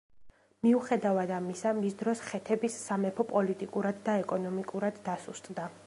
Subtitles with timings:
[0.67, 5.75] მიუხედავად ამისა მის დროს ხეთების სამეფო პოლიტიკურად და ეკონომიკურად დასუსტდა.